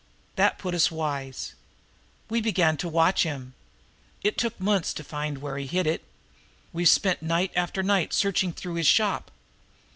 That 0.35 0.57
put 0.57 0.73
us 0.73 0.89
wise. 0.89 1.53
We 2.27 2.41
began 2.41 2.75
to 2.77 2.89
watch 2.89 3.21
him. 3.21 3.53
It 4.23 4.35
took 4.35 4.59
months 4.59 4.95
to 4.95 5.03
find 5.03 5.37
where 5.43 5.59
he 5.59 5.67
hid 5.67 5.85
it. 5.85 6.03
We've 6.73 6.89
spent 6.89 7.21
night 7.21 7.51
after 7.55 7.83
night 7.83 8.11
searching 8.11 8.51
through 8.51 8.73
his 8.81 8.87
shop. 8.87 9.29